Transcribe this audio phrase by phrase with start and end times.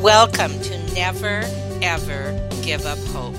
[0.00, 1.40] Welcome to Never
[1.80, 3.34] Ever Give Up Hope.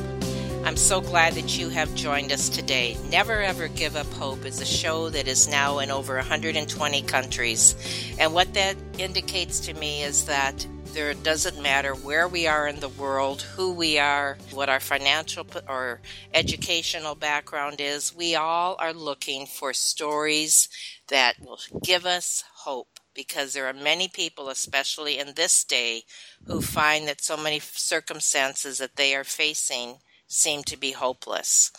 [0.66, 2.98] I'm so glad that you have joined us today.
[3.12, 7.76] Never Ever Give Up Hope is a show that is now in over 120 countries.
[8.20, 12.80] And what that indicates to me is that there doesn't matter where we are in
[12.80, 16.02] the world, who we are, what our financial or
[16.34, 20.70] educational background is, we all are looking for stories
[21.10, 26.04] that will give us hope because there are many people, especially in this day,
[26.46, 31.72] who find that so many circumstances that they are facing seem to be hopeless.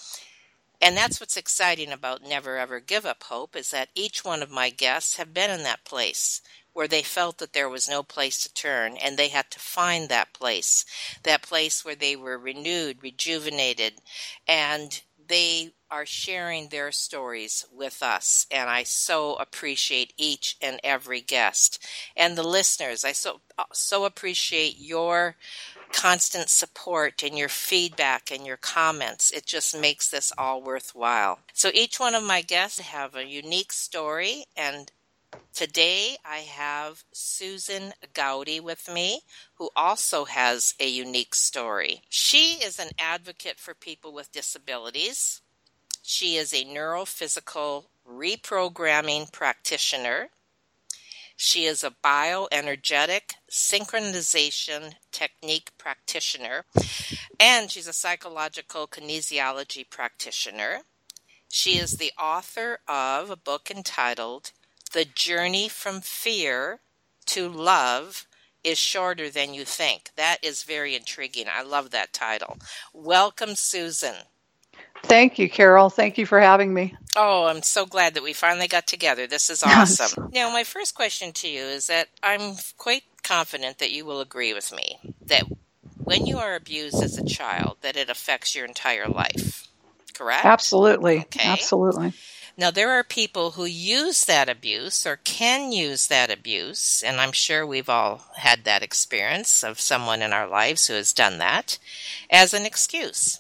[0.83, 4.51] And that's what's exciting about Never Ever Give Up Hope is that each one of
[4.51, 8.43] my guests have been in that place where they felt that there was no place
[8.43, 10.85] to turn and they had to find that place,
[11.25, 13.95] that place where they were renewed, rejuvenated,
[14.47, 21.21] and they are sharing their stories with us, and I so appreciate each and every
[21.21, 21.85] guest.
[22.17, 23.41] And the listeners, I so
[23.73, 25.37] so appreciate your
[25.93, 29.31] constant support and your feedback and your comments.
[29.31, 31.41] It just makes this all worthwhile.
[31.53, 34.93] So each one of my guests have a unique story and
[35.59, 39.23] Today I have Susan Gowdy with me,
[39.55, 42.03] who also has a unique story.
[42.09, 45.41] She is an advocate for people with disabilities.
[46.03, 50.29] She is a neurophysical reprogramming practitioner.
[51.37, 56.67] She is a bioenergetic synchronization technique practitioner,
[57.41, 60.83] and she's a psychological kinesiology practitioner.
[61.49, 64.53] She is the author of a book entitled
[64.93, 66.81] The Journey from Fear
[67.27, 68.27] to Love
[68.65, 70.11] is Shorter Than You Think.
[70.17, 71.47] That is very intriguing.
[71.51, 72.59] I love that title.
[72.93, 74.15] Welcome, Susan.
[75.03, 75.91] Thank you, Carol.
[75.91, 76.95] Thank you for having me.
[77.17, 79.27] Oh, I'm so glad that we finally got together.
[79.27, 80.31] This is awesome.
[80.33, 84.55] Now, my first question to you is that I'm quite confident that you will agree
[84.55, 85.45] with me that
[86.03, 89.69] when you are abused as a child, that it affects your entire life.
[90.15, 90.45] Correct?
[90.45, 91.21] Absolutely.
[91.21, 91.41] Okay.
[91.45, 92.13] Absolutely.
[92.59, 97.31] Now, there are people who use that abuse or can use that abuse, and I'm
[97.31, 101.79] sure we've all had that experience of someone in our lives who has done that
[102.29, 103.39] as an excuse.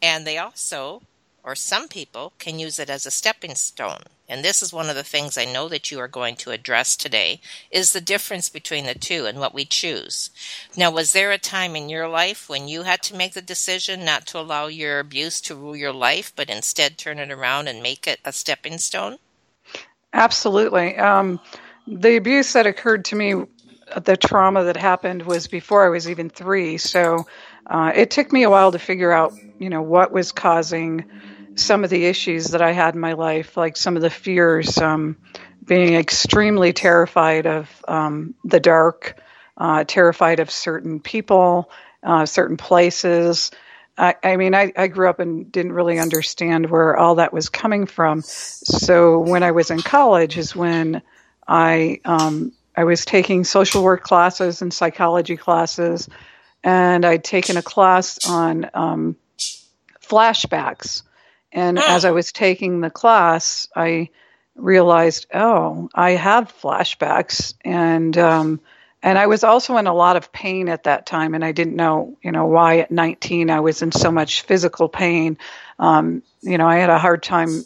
[0.00, 1.02] And they also,
[1.42, 4.02] or some people, can use it as a stepping stone.
[4.28, 6.94] And this is one of the things I know that you are going to address
[6.94, 7.40] today
[7.70, 10.30] is the difference between the two and what we choose.
[10.76, 14.04] Now, was there a time in your life when you had to make the decision
[14.04, 17.82] not to allow your abuse to rule your life, but instead turn it around and
[17.82, 19.18] make it a stepping stone?
[20.12, 20.96] Absolutely.
[20.96, 21.40] Um,
[21.88, 23.34] the abuse that occurred to me,
[24.00, 26.78] the trauma that happened was before I was even three.
[26.78, 27.26] So
[27.66, 31.04] uh, it took me a while to figure out, you know, what was causing
[31.60, 34.78] some of the issues that I had in my life, like some of the fears,
[34.78, 35.16] um,
[35.64, 39.20] being extremely terrified of um, the dark,
[39.56, 41.70] uh, terrified of certain people,
[42.02, 43.50] uh, certain places.
[43.96, 47.50] I, I mean, I, I, grew up and didn't really understand where all that was
[47.50, 48.22] coming from.
[48.22, 51.02] So when I was in college, is when
[51.46, 56.08] I um, I was taking social work classes and psychology classes
[56.62, 59.16] and I'd taken a class on um,
[60.02, 61.02] flashbacks.
[61.52, 61.84] And oh.
[61.84, 64.10] as I was taking the class, I
[64.54, 68.60] realized, oh, I have flashbacks, and um,
[69.02, 71.76] and I was also in a lot of pain at that time, and I didn't
[71.76, 75.38] know, you know, why at 19 I was in so much physical pain.
[75.78, 77.64] Um, you know, I had a hard time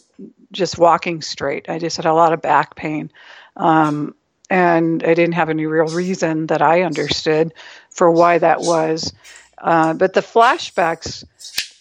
[0.52, 1.68] just walking straight.
[1.68, 3.10] I just had a lot of back pain.
[3.56, 4.14] Um,
[4.48, 7.52] and I didn't have any real reason that I understood
[7.90, 9.12] for why that was.
[9.58, 11.24] Uh, but the flashbacks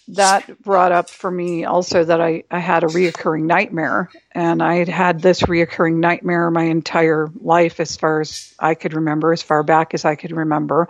[0.08, 4.76] that brought up for me also that I, I had a reoccurring nightmare, and I
[4.76, 9.42] had had this reoccurring nightmare my entire life, as far as I could remember, as
[9.42, 10.88] far back as I could remember.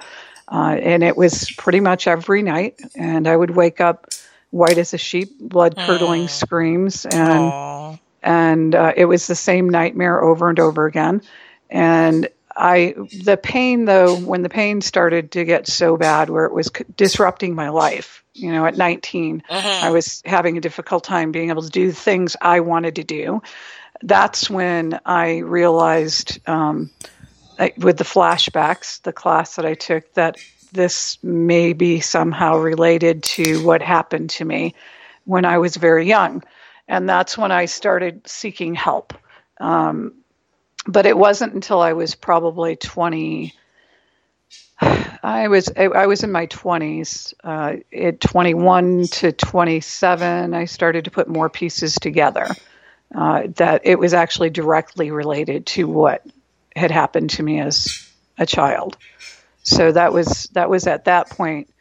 [0.51, 2.81] Uh, and it was pretty much every night.
[2.95, 4.09] And I would wake up
[4.51, 6.31] white as a sheep, blood curdling mm.
[6.31, 8.01] screams, and Aww.
[8.23, 11.23] and uh, it was the same nightmare over and over again.
[11.71, 16.53] And I the pain though, when the pain started to get so bad where it
[16.53, 19.87] was disrupting my life, you know, at 19, uh-huh.
[19.87, 23.05] I was having a difficult time being able to do the things I wanted to
[23.05, 23.43] do.
[24.03, 26.91] That's when I realized, um,
[27.59, 30.37] I, with the flashbacks, the class that I took, that
[30.73, 34.75] this may be somehow related to what happened to me
[35.25, 36.43] when I was very young.
[36.89, 39.15] And that's when I started seeking help.
[39.59, 40.15] Um,
[40.87, 43.55] but it wasn't until I was probably 20.
[44.81, 47.33] I was I was in my 20s.
[47.43, 52.49] Uh, at 21 to 27, I started to put more pieces together.
[53.15, 56.27] Uh, that it was actually directly related to what
[56.75, 58.07] had happened to me as
[58.39, 58.97] a child.
[59.63, 61.73] So that was that was at that point.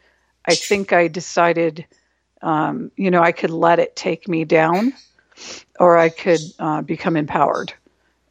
[0.46, 1.86] I think I decided,
[2.40, 4.92] um, you know, I could let it take me down,
[5.80, 7.74] or I could uh, become empowered,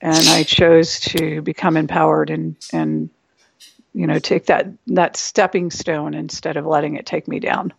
[0.02, 3.10] and I chose to become empowered and and
[3.94, 7.74] you know take that that stepping stone instead of letting it take me down.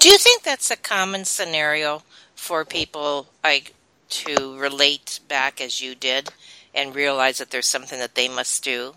[0.00, 2.02] Do you think that's a common scenario
[2.34, 3.74] for people like
[4.08, 6.28] to relate back as you did
[6.74, 8.94] and realize that there's something that they must do?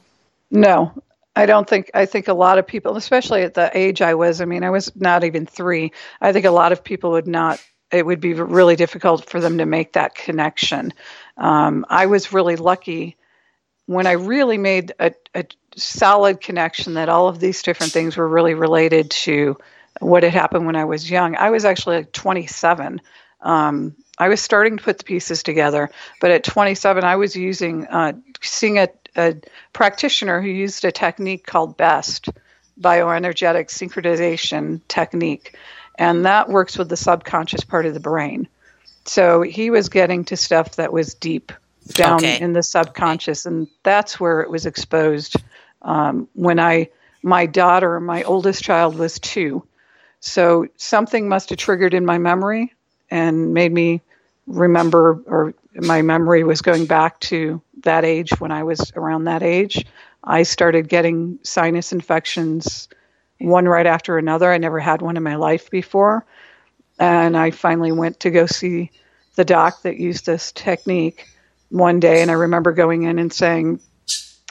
[0.52, 0.92] No,
[1.36, 4.42] I don't think, I think a lot of people, especially at the age I was,
[4.42, 5.92] I mean, I was not even three.
[6.20, 9.60] I think a lot of people would not, it would be really difficult for them
[9.60, 10.94] to make that connection.
[11.38, 13.18] Um, I was really lucky
[13.86, 15.46] when I really made a, a
[15.78, 19.58] solid connection that all of these different things were really related to
[20.00, 21.36] what had happened when I was young.
[21.36, 23.02] I was actually like 27.
[23.42, 25.90] Um, I was starting to put the pieces together,
[26.20, 29.36] but at 27, I was using uh, seeing a, a
[29.74, 32.30] practitioner who used a technique called BEST,
[32.80, 35.56] bioenergetic synchronization technique,
[35.96, 38.48] and that works with the subconscious part of the brain.
[39.06, 41.52] So he was getting to stuff that was deep
[41.88, 42.40] down okay.
[42.40, 45.38] in the subconscious, and that's where it was exposed.
[45.82, 46.90] Um, when I,
[47.24, 49.66] my daughter, my oldest child was two,
[50.20, 52.74] so something must have triggered in my memory
[53.10, 54.02] and made me
[54.48, 59.44] remember, or my memory was going back to that age when I was around that
[59.44, 59.86] age.
[60.24, 62.90] I started getting sinus infections
[63.40, 64.52] one right after another.
[64.52, 66.26] I never had one in my life before.
[67.00, 68.92] And I finally went to go see
[69.36, 71.28] the doc that used this technique
[71.70, 72.22] one day.
[72.22, 73.80] And I remember going in and saying,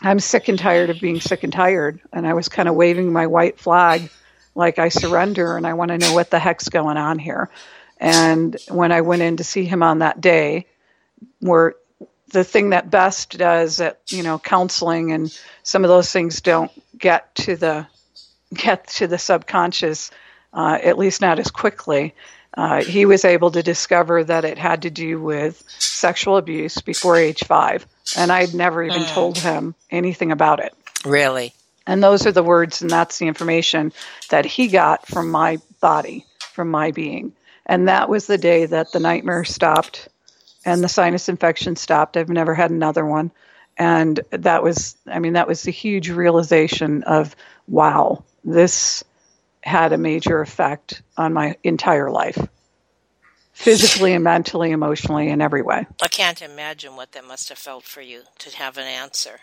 [0.02, 2.00] I'm sick and tired of being sick and tired.
[2.12, 4.10] And I was kind of waving my white flag
[4.54, 7.50] like I surrender and I want to know what the heck's going on here.
[7.98, 10.66] And when I went in to see him on that day,
[11.40, 11.74] where
[12.28, 16.72] the thing that BEST does at you know counseling and some of those things don't
[16.98, 17.86] get to the
[18.52, 20.10] get to the subconscious,
[20.52, 22.14] uh, at least not as quickly.
[22.56, 27.16] Uh, he was able to discover that it had to do with sexual abuse before
[27.16, 27.86] age five,
[28.16, 29.12] and I'd never even mm.
[29.12, 30.74] told him anything about it.
[31.04, 31.52] Really?
[31.86, 33.92] And those are the words, and that's the information
[34.30, 37.32] that he got from my body, from my being.
[37.66, 40.08] And that was the day that the nightmare stopped
[40.64, 42.16] and the sinus infection stopped.
[42.16, 43.30] I've never had another one.
[43.76, 47.36] And that was, I mean, that was the huge realization of,
[47.68, 49.04] wow, this
[49.66, 52.38] had a major effect on my entire life
[53.52, 55.86] physically and mentally, emotionally, in every way.
[56.02, 59.40] I can't imagine what that must have felt for you to have an answer.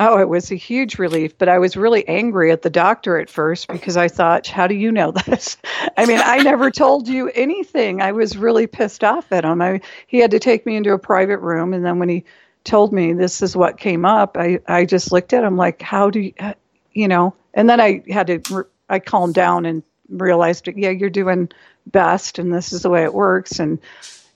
[0.00, 3.28] Oh, it was a huge relief, but I was really angry at the doctor at
[3.28, 5.58] first because I thought, how do you know this?
[5.96, 8.00] I mean, I never told you anything.
[8.00, 9.60] I was really pissed off at him.
[9.60, 12.24] I, he had to take me into a private room, and then when he
[12.64, 16.10] told me this is what came up, I, I just looked at him like, how
[16.10, 16.54] do you, uh,
[16.92, 17.36] you know?
[17.52, 21.48] And then I had to, I calmed down and realized, yeah, you're doing
[21.86, 23.58] BEST, and this is the way it works.
[23.58, 23.78] And,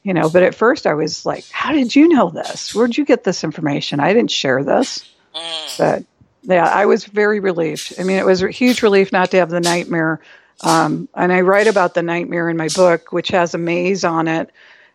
[0.02, 2.74] you know, but at first I was like, how did you know this?
[2.74, 4.00] Where'd you get this information?
[4.00, 5.10] I didn't share this.
[5.34, 5.78] Mm.
[5.78, 6.04] But
[6.42, 7.94] yeah, I was very relieved.
[7.98, 10.20] I mean, it was a huge relief not to have the nightmare.
[10.62, 14.28] Um, and I write about the nightmare in my book, which has a maze on
[14.28, 14.50] it.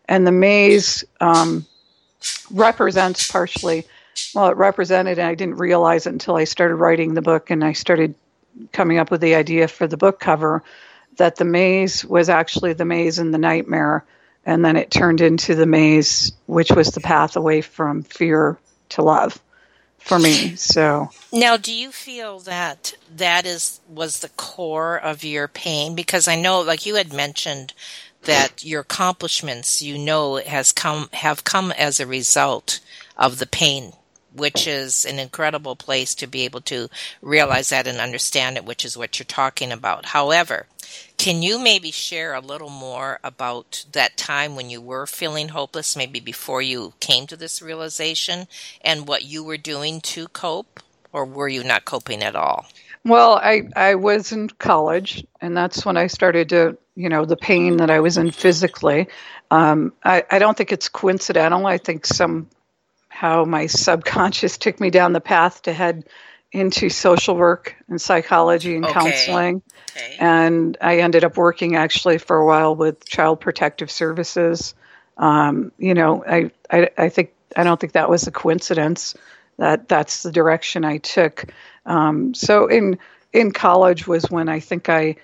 [0.07, 1.65] And the maze um,
[2.49, 3.85] represents partially,
[4.33, 7.63] well, it represented, and I didn't realize it until I started writing the book and
[7.63, 8.15] I started
[8.71, 10.63] coming up with the idea for the book cover
[11.17, 14.03] that the maze was actually the maze in the nightmare.
[14.45, 18.57] And then it turned into the maze, which was the path away from fear
[18.89, 19.39] to love
[19.99, 20.55] for me.
[20.55, 25.93] So now, do you feel that that is was the core of your pain?
[25.93, 27.73] Because I know, like you had mentioned,
[28.23, 32.79] that your accomplishments, you know, has come have come as a result
[33.17, 33.91] of the pain
[34.35, 36.89] which is an incredible place to be able to
[37.21, 40.05] realize that and understand it, which is what you're talking about.
[40.07, 40.67] However,
[41.17, 45.95] can you maybe share a little more about that time when you were feeling hopeless,
[45.95, 48.47] maybe before you came to this realization,
[48.81, 50.79] and what you were doing to cope,
[51.11, 52.65] or were you not coping at all?
[53.05, 57.37] Well, I, I was in college, and that's when I started to, you know, the
[57.37, 59.07] pain that I was in physically.
[59.51, 61.65] Um, I, I don't think it's coincidental.
[61.65, 62.05] I think
[63.19, 66.05] somehow my subconscious took me down the path to head
[66.51, 68.93] into social work and psychology and Okay.
[68.93, 69.61] counseling.
[69.91, 70.15] Okay.
[70.19, 74.73] And I ended up working actually for a while with Child Protective Services.
[75.17, 79.15] Um, you know, I, I, I think I don't think that was a coincidence
[79.57, 81.45] that that's the direction I took.
[81.85, 82.99] Um, so in
[83.33, 85.17] in college was when I think I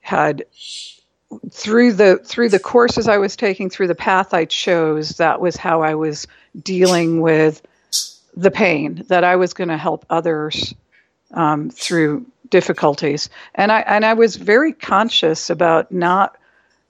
[0.00, 0.44] had
[1.50, 5.56] through the through the courses I was taking, through the path I chose, that was
[5.56, 6.26] how I was
[6.60, 7.62] dealing with
[8.36, 9.04] the pain.
[9.08, 10.74] That I was going to help others
[11.32, 16.36] um, through difficulties, and I and I was very conscious about not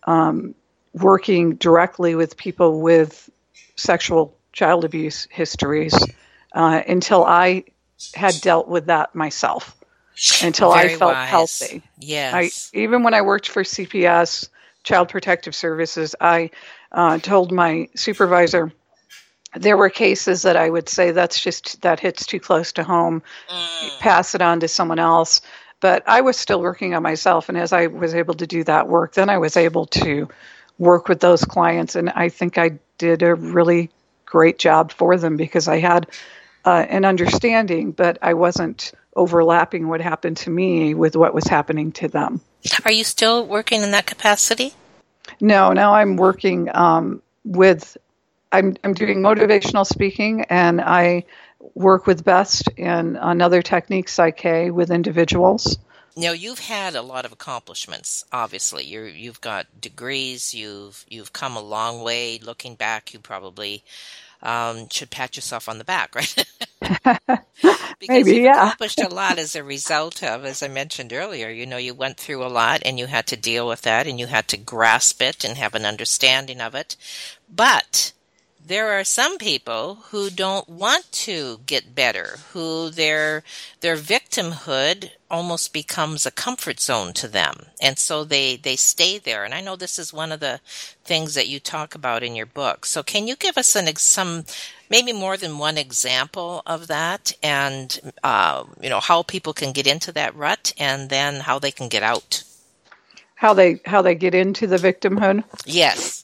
[0.04, 0.54] um,
[0.94, 3.30] working directly with people with
[3.76, 5.94] sexual child abuse histories
[6.52, 7.64] uh, until I
[8.14, 9.81] had dealt with that myself.
[10.42, 11.28] Until Very I felt wise.
[11.28, 11.82] healthy.
[11.98, 12.70] Yes.
[12.74, 14.48] I even when I worked for CPS,
[14.84, 16.50] Child Protective Services, I
[16.92, 18.72] uh, told my supervisor
[19.54, 23.22] there were cases that I would say that's just that hits too close to home,
[23.50, 23.98] Mm.
[24.00, 25.40] pass it on to someone else.
[25.80, 28.88] But I was still working on myself, and as I was able to do that
[28.88, 30.28] work, then I was able to
[30.78, 33.90] work with those clients, and I think I did a really
[34.24, 36.06] great job for them because I had
[36.64, 41.92] uh, an understanding, but I wasn't overlapping what happened to me with what was happening
[41.92, 42.40] to them.
[42.84, 44.72] Are you still working in that capacity?
[45.40, 47.96] No, now I'm working um, with,
[48.50, 51.24] I'm, I'm doing motivational speaking and I
[51.74, 55.78] work with BEST and another technique, PSYCH-K, with individuals.
[56.16, 58.24] Now you've had a lot of accomplishments.
[58.32, 60.52] Obviously, you're you've got degrees.
[60.54, 62.38] You've you've come a long way.
[62.38, 63.82] Looking back, you probably
[64.42, 66.46] um, should pat yourself on the back, right?
[66.80, 68.64] because Maybe, you've yeah.
[68.64, 71.48] accomplished a lot as a result of, as I mentioned earlier.
[71.48, 74.18] You know, you went through a lot, and you had to deal with that, and
[74.18, 76.96] you had to grasp it and have an understanding of it.
[77.48, 78.12] But
[78.64, 83.42] there are some people who don't want to get better, who their
[83.80, 89.44] their victimhood almost becomes a comfort zone to them, and so they they stay there.
[89.44, 90.60] And I know this is one of the
[91.04, 92.86] things that you talk about in your book.
[92.86, 94.44] So can you give us an ex- some
[94.88, 99.86] maybe more than one example of that, and uh, you know how people can get
[99.86, 102.44] into that rut, and then how they can get out?
[103.34, 105.42] How they how they get into the victimhood.
[105.66, 106.21] Yes.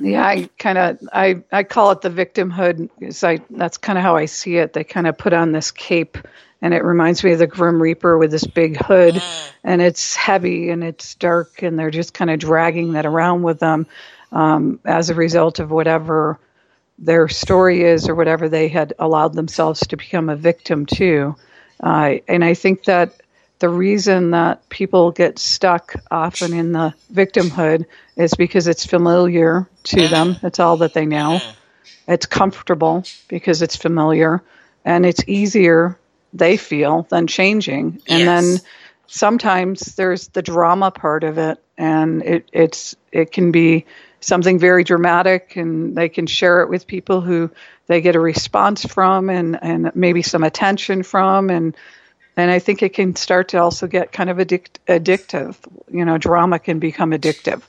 [0.00, 4.02] Yeah, I kind of I I call it the victimhood because I that's kind of
[4.02, 4.72] how I see it.
[4.72, 6.16] They kind of put on this cape,
[6.62, 9.22] and it reminds me of the Grim Reaper with this big hood,
[9.62, 13.58] and it's heavy and it's dark, and they're just kind of dragging that around with
[13.58, 13.86] them
[14.32, 16.38] um, as a result of whatever
[16.98, 21.34] their story is or whatever they had allowed themselves to become a victim to.
[21.82, 23.19] Uh, and I think that
[23.60, 27.84] the reason that people get stuck often in the victimhood
[28.16, 30.10] is because it's familiar to mm-hmm.
[30.10, 30.36] them.
[30.42, 31.38] It's all that they know.
[31.38, 32.12] Mm-hmm.
[32.12, 34.42] It's comfortable because it's familiar,
[34.84, 35.98] and it's easier
[36.32, 38.00] they feel than changing.
[38.08, 38.58] And then
[39.06, 43.84] sometimes there's the drama part of it, and it, it's it can be
[44.20, 47.50] something very dramatic, and they can share it with people who
[47.86, 51.76] they get a response from, and and maybe some attention from, and
[52.40, 55.56] and I think it can start to also get kind of addict, addictive.
[55.90, 57.62] You know, drama can become addictive.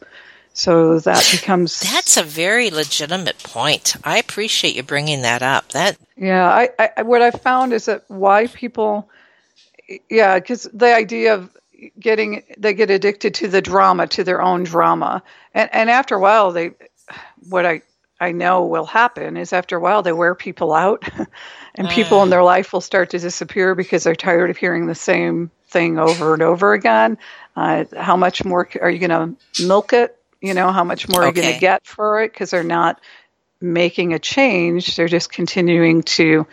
[0.54, 3.96] So that becomes That's a very legitimate point.
[4.04, 5.70] I appreciate you bringing that up.
[5.70, 9.10] That Yeah, I, I what I've found is that why people,
[10.10, 11.50] yeah, because the idea of
[12.00, 15.24] getting they get addicted to the drama, to their own drama,
[15.54, 16.72] and and after a while they,
[17.50, 17.82] what I
[18.22, 21.04] I know will happen is after a while they wear people out,
[21.75, 24.94] and people in their life will start to disappear because they're tired of hearing the
[24.94, 27.18] same thing over and over again.
[27.56, 30.16] Uh, how much more are you going to milk it?
[30.40, 32.32] You know, how much more are you going to get for it?
[32.32, 33.01] Because they're not
[33.60, 34.96] making a change.
[34.96, 36.46] They're just continuing to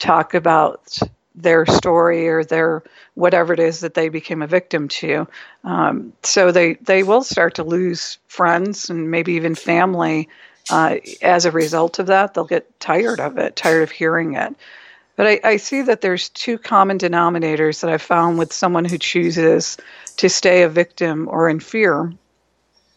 [0.00, 0.98] talk about
[1.36, 2.82] their story or their
[3.14, 5.28] whatever it is that they became a victim to.
[5.62, 10.28] Um, so they they will start to lose friends and maybe even family
[10.70, 12.34] uh, as a result of that.
[12.34, 14.54] They'll get tired of it, tired of hearing it.
[15.16, 18.98] But I, I see that there's two common denominators that I've found with someone who
[18.98, 19.76] chooses
[20.16, 22.12] to stay a victim or in fear.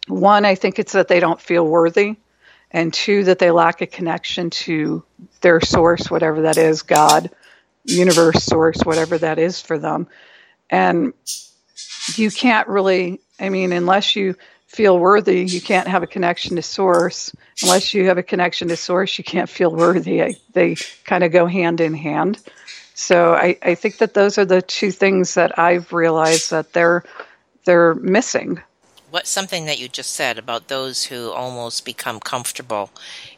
[0.07, 2.17] One, I think it's that they don't feel worthy
[2.71, 5.03] and two, that they lack a connection to
[5.41, 7.29] their source, whatever that is God,
[7.83, 10.07] universe, source, whatever that is for them.
[10.69, 11.13] And
[12.15, 14.35] you can't really, I mean, unless you
[14.75, 17.35] feel worthy, you can't have a connection to source.
[17.63, 20.35] Unless you have a connection to source, you can't feel worthy.
[20.53, 22.39] They kind of go hand in hand.
[22.93, 27.03] So I, I think that those are the two things that I've realized that they're
[27.65, 28.61] they're missing
[29.15, 32.89] what something that you just said about those who almost become comfortable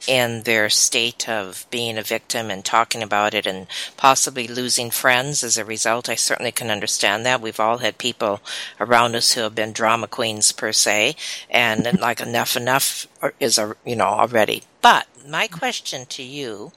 [0.08, 5.44] in their state of being a victim and talking about it and possibly losing friends
[5.44, 6.10] as a result.
[6.10, 7.42] I certainly can understand that.
[7.42, 8.42] We've all had people
[8.80, 11.16] around us who have been drama queens per se,
[11.48, 13.06] and like enough, enough
[13.40, 14.64] is a you know already.
[14.82, 16.72] But my question to you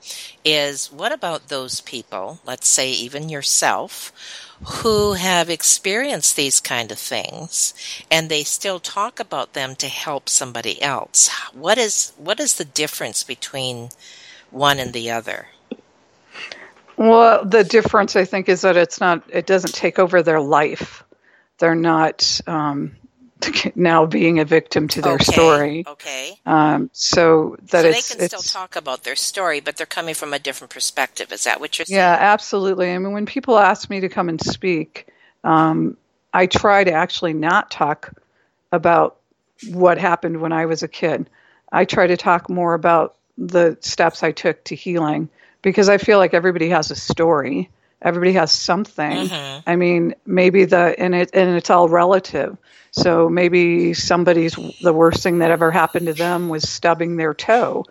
[0.44, 2.40] is, what about those people?
[2.44, 4.12] Let's say even yourself
[4.64, 7.72] who have experienced these kind of things
[8.10, 11.30] and they still talk about them to help somebody else.
[11.54, 13.88] What is what is the difference between
[14.50, 15.46] one and the other?
[16.96, 21.04] Well, the difference I think is that it's not it doesn't take over their life.
[21.58, 22.96] They're not um,
[23.74, 25.84] now being a victim to their okay, story.
[25.86, 26.38] Okay.
[26.46, 30.14] Um, so that so it's, they can still talk about their story, but they're coming
[30.14, 31.32] from a different perspective.
[31.32, 31.98] Is that what you're saying?
[31.98, 32.92] Yeah, absolutely.
[32.92, 35.08] I mean, when people ask me to come and speak,
[35.44, 35.96] um,
[36.32, 38.12] I try to actually not talk
[38.72, 39.16] about
[39.68, 41.28] what happened when I was a kid.
[41.72, 45.28] I try to talk more about the steps I took to healing
[45.62, 47.70] because I feel like everybody has a story.
[48.02, 49.28] Everybody has something.
[49.28, 49.60] Mm-hmm.
[49.68, 52.56] I mean, maybe the and it and it's all relative.
[52.92, 57.84] So maybe somebody's the worst thing that ever happened to them was stubbing their toe.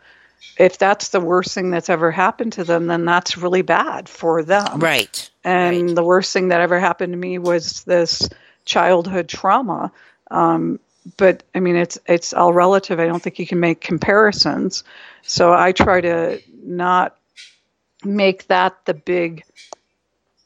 [0.58, 4.44] If that's the worst thing that's ever happened to them, then that's really bad for
[4.44, 4.80] them.
[4.80, 5.30] Right.
[5.44, 5.96] And right.
[5.96, 8.28] the worst thing that ever happened to me was this
[8.66, 9.92] childhood trauma.
[10.32, 10.80] Um,
[11.18, 13.00] but I mean, it's it's all relative.
[13.00, 14.84] I don't think you can make comparisons.
[15.24, 17.16] So I try to not
[18.04, 19.44] make that the big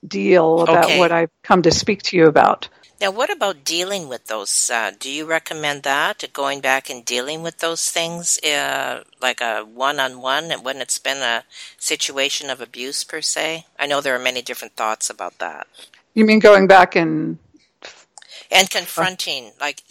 [0.08, 1.00] deal about okay.
[1.00, 2.68] what I've come to speak to you about.
[3.02, 4.70] Now, what about dealing with those?
[4.70, 9.62] Uh, do you recommend that, going back and dealing with those things, uh, like a
[9.64, 11.44] one on one, when it's been a
[11.78, 13.66] situation of abuse per se?
[13.78, 15.68] I know there are many different thoughts about that.
[16.14, 17.40] You mean going back and.
[18.52, 19.82] And confronting, like,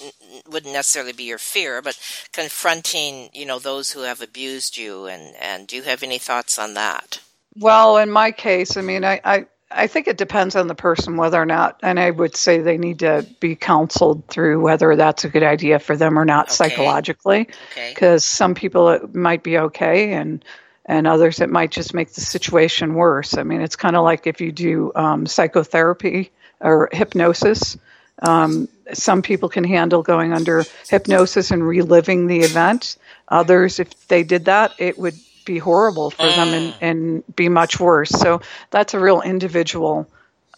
[0.49, 1.99] wouldn't necessarily be your fear, but
[2.33, 6.61] confronting, you know, those who have abused you, and, and do you have any thoughts
[6.61, 7.21] on that?
[7.59, 11.17] Well, in my case, I mean, I, I I think it depends on the person
[11.17, 15.25] whether or not, and I would say they need to be counseled through whether that's
[15.25, 16.55] a good idea for them or not Okay.
[16.55, 17.49] psychologically.
[17.71, 17.91] Okay.
[17.95, 20.45] Because some people it might be okay, and
[20.87, 23.37] and others it might just make the situation worse.
[23.37, 26.31] I mean, it's kind of like if you do um, psychotherapy
[26.61, 27.77] or hypnosis.
[28.21, 32.97] Um, some people can handle going under hypnosis and reliving the event.
[33.29, 37.79] Others, if they did that, it would be horrible for them and, and be much
[37.81, 38.11] worse.
[38.11, 40.09] So that's a real individual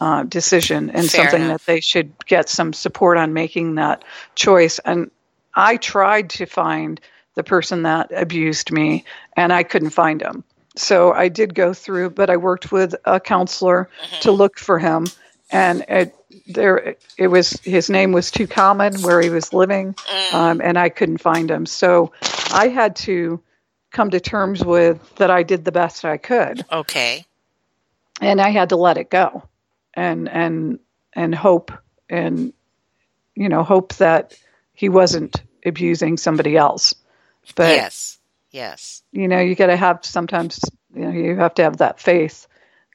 [0.00, 1.64] uh, decision and Fair something enough.
[1.64, 4.78] that they should get some support on making that choice.
[4.80, 5.10] And
[5.54, 7.00] I tried to find
[7.34, 9.04] the person that abused me,
[9.36, 10.44] and I couldn't find him.
[10.76, 13.88] So I did go through, but I worked with a counselor
[14.20, 15.06] to look for him,
[15.50, 16.14] and it,
[16.46, 17.52] there it was.
[17.62, 19.94] His name was too common where he was living,
[20.32, 21.66] um, and I couldn't find him.
[21.66, 22.12] So
[22.52, 23.40] I had to
[23.94, 27.24] come to terms with that I did the best I could, Okay.
[28.20, 29.44] and I had to let it go,
[29.94, 30.78] and and
[31.14, 31.72] and hope
[32.11, 32.52] and
[33.35, 34.37] you know hope that
[34.74, 36.94] he wasn't abusing somebody else.
[37.54, 38.18] But yes.
[38.50, 39.02] Yes.
[39.12, 40.61] you know you got to have sometimes
[40.94, 42.46] you know you have to have that faith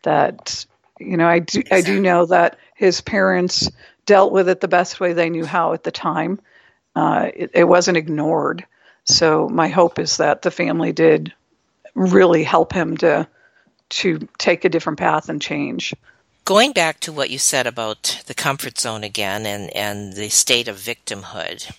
[0.04, 0.66] that
[1.00, 3.70] you know I do I do know that his parents
[4.06, 6.40] dealt with it the best way they knew how at the time.
[6.96, 8.66] Uh, it, it wasn't ignored.
[9.10, 11.34] So my hope is that the family did
[11.96, 13.28] really help him to
[13.90, 15.96] to take a different path and change.
[16.46, 20.68] Going back to what you said about the comfort zone again and, and the state
[20.68, 21.72] of victimhood,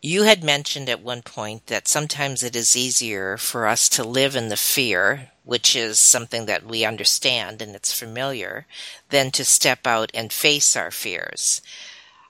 [0.00, 4.36] you had mentioned at one point that sometimes it is easier for us to live
[4.36, 8.66] in the fear, which is something that we understand and it's familiar,
[9.10, 11.60] than to step out and face our fears.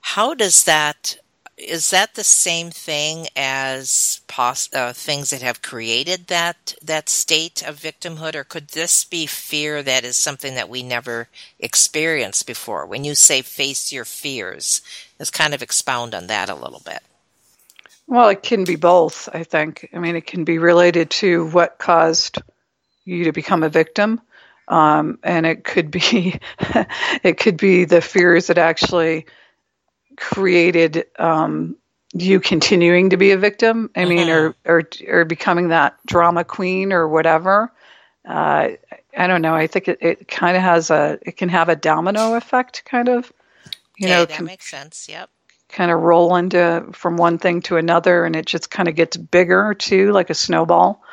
[0.01, 1.17] How does that
[1.57, 7.61] is that the same thing as pos- uh, things that have created that that state
[7.61, 11.27] of victimhood, or could this be fear that is something that we never
[11.59, 12.85] experienced before?
[12.85, 14.81] When you say face your fears,
[15.19, 16.99] let's kind of expound on that a little bit.
[18.07, 19.89] Well, it can be both, I think.
[19.93, 22.41] I mean, it can be related to what caused
[23.05, 24.21] you to become a victim.
[24.67, 26.39] Um, and it could be
[27.23, 29.27] it could be the fears that actually
[30.17, 31.75] created um,
[32.13, 33.89] you continuing to be a victim.
[33.95, 37.71] I mean, or, or or becoming that drama queen or whatever.
[38.27, 38.69] Uh,
[39.17, 39.55] I don't know.
[39.55, 43.09] I think it, it kind of has a it can have a domino effect, kind
[43.09, 43.31] of.
[43.97, 45.07] You know, that makes sense.
[45.07, 45.29] Yep.
[45.69, 49.17] Kind of roll into from one thing to another, and it just kind of gets
[49.17, 51.03] bigger too, like a snowball.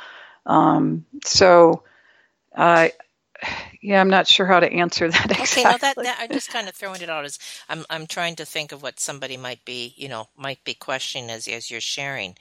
[0.46, 1.84] Um, so,
[2.54, 2.88] uh,
[3.80, 5.62] yeah, I'm not sure how to answer that exactly.
[5.62, 8.36] Okay, no, that, that I'm just kind of throwing it out as I'm I'm trying
[8.36, 11.80] to think of what somebody might be, you know, might be questioning as as you're
[11.80, 12.36] sharing.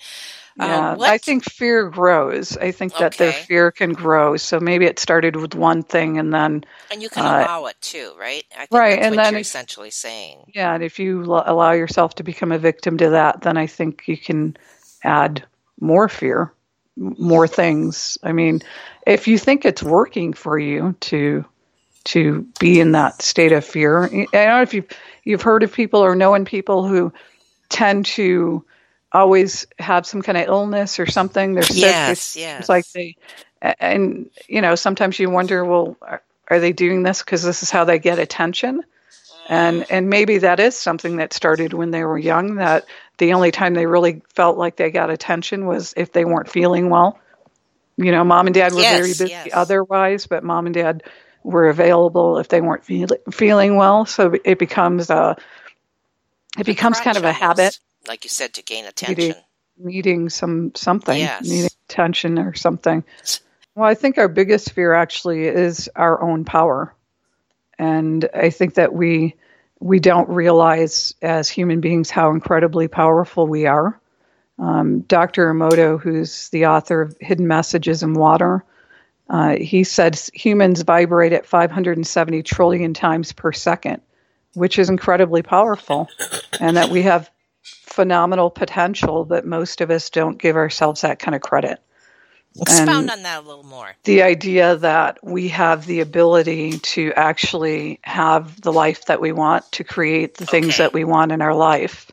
[0.58, 2.58] Yeah, um, I think fear grows.
[2.58, 3.26] I think that okay.
[3.26, 4.36] their fear can grow.
[4.36, 7.80] So maybe it started with one thing, and then and you can uh, allow it
[7.82, 8.44] too, right?
[8.72, 12.98] right, and then essentially saying, yeah, and if you allow yourself to become a victim
[12.98, 14.58] to that, then I think you can
[15.04, 15.46] add
[15.80, 16.54] more fear
[17.00, 18.18] more things.
[18.22, 18.62] I mean,
[19.08, 21.46] if you think it's working for you to
[22.06, 24.88] to be in that state of fear, I don't know if you've
[25.24, 27.14] you've heard of people or knowing people who
[27.70, 28.66] tend to
[29.12, 31.54] always have some kind of illness or something.
[31.54, 31.78] They're sick.
[31.78, 32.60] Yes, it's, yes.
[32.62, 33.16] it's like they,
[33.62, 37.72] and you know, sometimes you wonder, well, are, are they doing this because this is
[37.72, 38.84] how they get attention?
[39.48, 42.56] And and maybe that is something that started when they were young.
[42.56, 42.86] That
[43.20, 46.90] the only time they really felt like they got attention was if they weren't feeling
[46.90, 47.20] well.
[47.98, 49.50] You know, mom and dad were yes, very busy yes.
[49.54, 51.04] otherwise, but mom and dad
[51.44, 54.06] were available if they weren't feel, feeling well.
[54.06, 55.36] So it becomes a
[56.58, 57.78] it becomes kind of a habit,
[58.08, 59.36] like you said, to gain attention,
[59.78, 61.44] needing, some something, yes.
[61.44, 63.04] needing attention or something.
[63.76, 66.96] Well, I think our biggest fear actually is our own power,
[67.78, 69.36] and I think that we
[69.80, 74.00] we don't realize as human beings how incredibly powerful we are.
[74.58, 75.54] Um, Dr.
[75.54, 78.66] Emoto, who's the author of Hidden Messages in Water,
[79.30, 84.02] uh, he said humans vibrate at 570 trillion times per second,
[84.54, 86.10] which is incredibly powerful,
[86.60, 87.30] and that we have
[87.64, 91.80] phenomenal potential that most of us don't give ourselves that kind of credit.
[92.62, 93.96] Expound on that a little more.
[94.04, 99.72] The idea that we have the ability to actually have the life that we want,
[99.74, 100.84] to create the things Okay.
[100.84, 102.12] that we want in our life,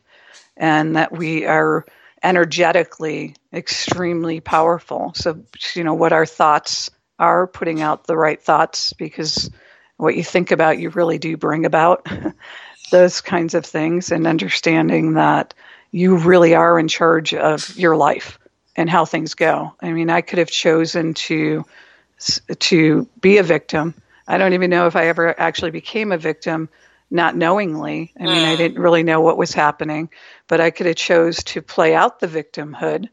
[0.55, 1.85] and that we are
[2.23, 5.11] energetically extremely powerful.
[5.15, 9.49] So, you know, what our thoughts are, putting out the right thoughts, because
[9.97, 12.07] what you think about, you really do bring about
[12.91, 15.53] those kinds of things, and understanding that
[15.91, 18.37] you really are in charge of your life
[18.77, 19.73] and how things go.
[19.81, 21.65] I mean, I could have chosen to
[22.59, 23.93] to be a victim.
[24.27, 26.69] I don't even know if I ever actually became a victim,
[27.11, 28.11] not knowingly.
[28.19, 30.09] I mean, I didn't really know what was happening,
[30.47, 33.09] but I could have chose to play out the victimhood,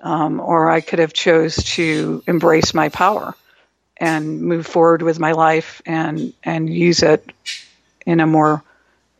[0.00, 3.34] um, or I could have chose to embrace my power
[3.96, 7.32] and move forward with my life and and use it
[8.06, 8.62] in a more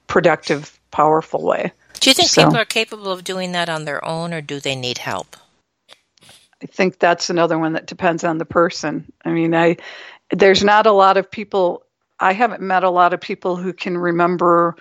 [0.06, 1.72] productive, powerful way.
[2.00, 4.60] Do you think So- people are capable of doing that on their own, or do
[4.60, 5.36] they need help?
[6.64, 9.12] I think that's another one that depends on the person.
[9.22, 9.76] I mean, I
[10.30, 11.84] there's not a lot of people.
[12.18, 14.76] I haven't met a lot of people who can remember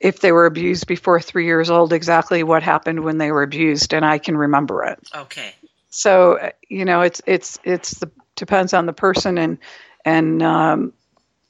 [0.00, 3.92] if they were abused before three years old exactly what happened when they were abused,
[3.92, 5.06] and I can remember it.
[5.14, 5.54] Okay.
[5.90, 9.58] So you know, it's it's it's the depends on the person, and
[10.06, 10.94] and um,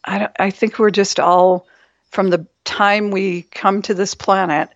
[0.04, 1.68] I don't- I think we're just all
[2.10, 4.70] from the time we come to this planet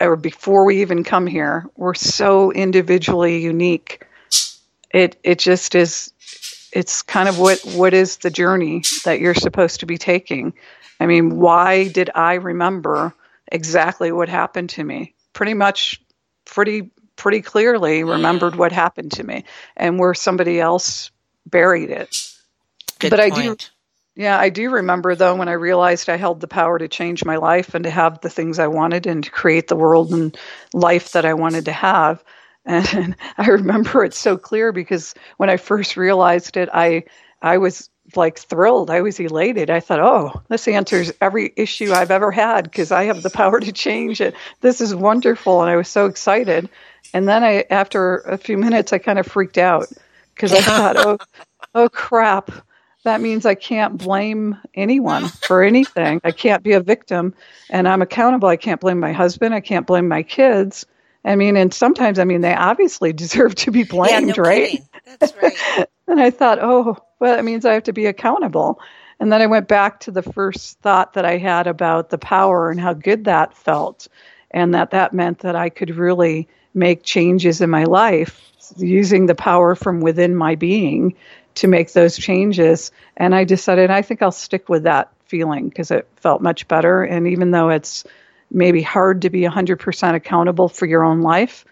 [0.00, 4.04] or before we even come here, we're so individually unique.
[4.92, 6.12] It it just is.
[6.72, 10.54] It's kind of what what is the journey that you're supposed to be taking.
[11.00, 13.14] I mean, why did I remember
[13.50, 15.14] exactly what happened to me?
[15.32, 16.00] Pretty much,
[16.44, 19.44] pretty pretty clearly remembered what happened to me,
[19.76, 21.10] and where somebody else
[21.46, 22.16] buried it.
[22.98, 23.58] Good But I point.
[23.60, 23.66] do-
[24.14, 27.36] Yeah, I do remember though when I realized I held the power to change my
[27.36, 30.36] life and to have the things I wanted and to create the world and
[30.74, 32.22] life that I wanted to have.
[32.64, 37.02] And I remember it so clear because when I first realized it, I
[37.42, 38.88] I was like thrilled.
[38.88, 39.68] I was elated.
[39.68, 43.58] I thought, "Oh, this answers every issue I've ever had because I have the power
[43.58, 44.36] to change it.
[44.60, 46.68] This is wonderful." And I was so excited.
[47.12, 49.88] And then I after a few minutes I kind of freaked out
[50.36, 51.18] because I thought, "Oh,
[51.74, 52.50] oh crap."
[53.04, 56.20] That means I can't blame anyone for anything.
[56.24, 57.34] I can't be a victim
[57.70, 58.48] and I'm accountable.
[58.48, 59.54] I can't blame my husband.
[59.54, 60.86] I can't blame my kids.
[61.24, 64.70] I mean, and sometimes, I mean, they obviously deserve to be yeah, blamed, no right?
[64.70, 64.88] kidding.
[65.18, 65.88] That's right.
[66.08, 68.80] And I thought, oh, well, that means I have to be accountable.
[69.20, 72.70] And then I went back to the first thought that I had about the power
[72.70, 74.08] and how good that felt,
[74.50, 79.34] and that that meant that I could really make changes in my life using the
[79.34, 81.14] power from within my being
[81.56, 82.90] to make those changes.
[83.16, 87.02] And I decided I think I'll stick with that feeling because it felt much better.
[87.02, 88.04] And even though it's
[88.52, 91.64] maybe hard to be 100% accountable for your own life.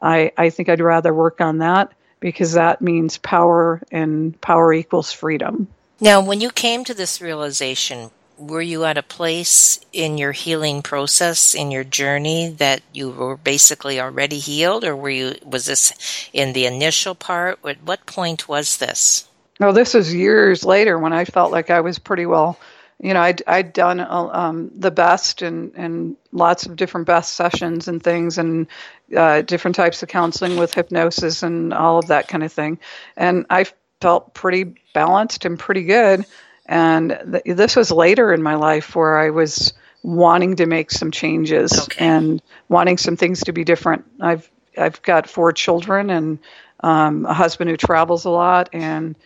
[0.00, 5.12] I, I think I'd rather work on that because that means power and power equals
[5.12, 5.68] freedom.
[6.00, 10.82] Now, when you came to this realization, were you at a place in your healing
[10.82, 14.84] process in your journey that you were basically already healed?
[14.84, 15.92] Or were you was this
[16.32, 17.58] in the initial part?
[17.64, 19.28] At what point was this?
[19.60, 22.58] No this was years later when i felt like i was pretty well
[22.98, 27.34] you know i'd, I'd done uh, um, the best and, and lots of different BEST
[27.34, 28.66] sessions and things and
[29.14, 32.78] uh, different types of counseling with hypnosis and all of that kind of thing.
[33.18, 33.66] And i
[34.00, 36.24] felt pretty balanced and pretty good
[36.70, 41.10] and th- this was later in my life where I was wanting to make some
[41.10, 42.06] changes okay.
[42.06, 44.04] and wanting some things to be different.
[44.20, 46.38] I've I've got four children and
[46.78, 49.16] um, a husband who travels a lot, and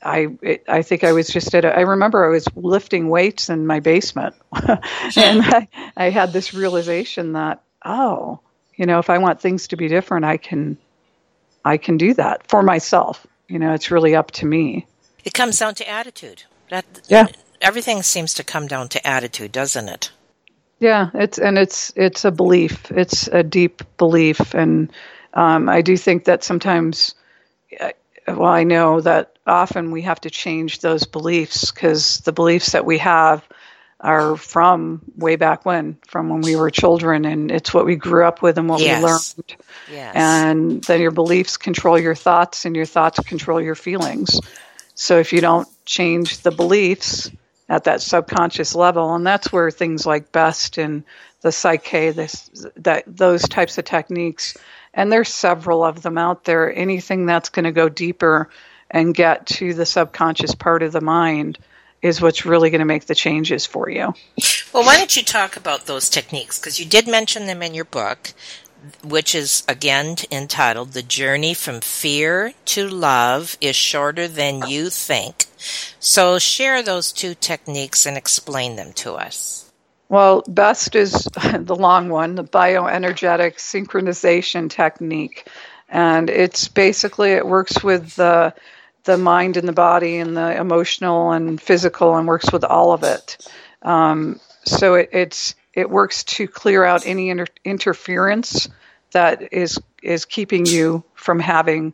[0.00, 1.64] I it, I think I was just at.
[1.64, 6.54] A, I remember I was lifting weights in my basement, and I, I had this
[6.54, 8.38] realization that oh,
[8.76, 10.78] you know, if I want things to be different, I can
[11.64, 13.26] I can do that for myself.
[13.48, 14.86] You know, it's really up to me.
[15.24, 16.44] It comes down to attitude.
[16.72, 17.26] That yeah.
[17.60, 20.10] Everything seems to come down to attitude, doesn't it?
[20.80, 22.90] Yeah, it's and it's it's a belief.
[22.90, 24.90] It's a deep belief, and
[25.34, 27.14] um, I do think that sometimes.
[27.78, 27.90] Uh,
[28.26, 32.86] well, I know that often we have to change those beliefs because the beliefs that
[32.86, 33.46] we have
[34.00, 38.24] are from way back when, from when we were children, and it's what we grew
[38.24, 38.98] up with and what yes.
[38.98, 39.56] we learned.
[39.90, 40.12] Yes.
[40.16, 44.40] And then your beliefs control your thoughts, and your thoughts control your feelings.
[45.02, 47.28] So if you don't change the beliefs
[47.68, 51.02] at that subconscious level, and that's where things like BEST and
[51.40, 54.56] the PSYCH-K, this that those types of techniques,
[54.94, 56.72] and there's several of them out there.
[56.72, 58.48] Anything that's going to go deeper
[58.92, 61.58] and get to the subconscious part of the mind
[62.00, 64.14] is what's really going to make the changes for you.
[64.72, 66.60] Well, why don't you talk about those techniques?
[66.60, 68.32] Because you did mention them in your book
[69.04, 75.46] which is again entitled The Journey from Fear to Love is Shorter Than You Think.
[76.00, 79.70] So share those two techniques and explain them to us.
[80.08, 81.12] Well, BEST is
[81.58, 85.48] the long one, the bioenergetic synchronization technique.
[85.88, 88.54] And it's basically, it works with the,
[89.04, 93.04] the mind and the body and the emotional and physical and works with all of
[93.04, 93.38] it.
[93.82, 98.68] Um, so it, it's it works to clear out any inter- interference
[99.12, 101.92] that is is keeping you from having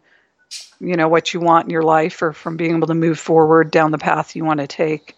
[0.80, 3.70] you know what you want in your life or from being able to move forward
[3.70, 5.16] down the path you want to take.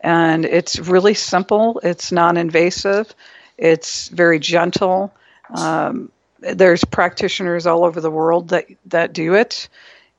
[0.00, 1.80] And it's really simple.
[1.82, 3.14] It's non-invasive.
[3.56, 5.12] It's very gentle.
[5.54, 9.68] Um, there's practitioners all over the world that that do it.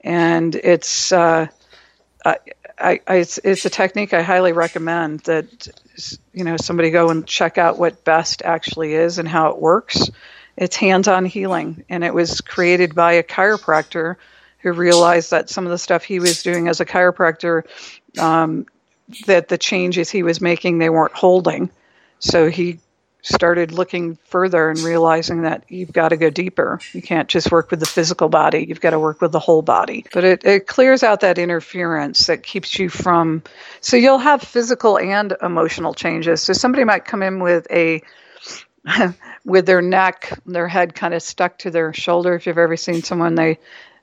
[0.02, 1.47] And it's uh,
[2.80, 5.68] I, I, it's, it's a technique I highly recommend that
[6.34, 10.10] you know somebody go and check out what BEST actually is and how it works.
[10.56, 14.16] It's hands-on healing, and it was created by a chiropractor
[14.60, 17.63] who realized that some of the stuff he was doing as a chiropractor,
[18.20, 18.66] um,
[19.28, 21.70] that the changes he was making they weren't holding.
[22.20, 22.80] So he
[23.28, 26.80] started looking further and realizing that you've got to go deeper.
[26.94, 29.62] You can't just work with the physical body, you've got to work with the whole
[29.62, 30.06] body.
[30.13, 33.44] But it, it clears out that interference that keeps you from.
[33.82, 36.42] So you'll have physical and emotional changes.
[36.42, 38.02] So somebody might come in with a
[39.46, 42.34] with their neck, their head kind of stuck to their shoulder.
[42.36, 43.60] If you've ever seen someone, they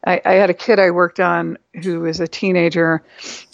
[0.07, 3.03] I, I, had a kid I worked on who was a teenager,